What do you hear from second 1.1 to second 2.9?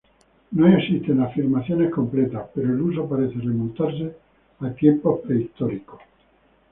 afirmaciones completas pero el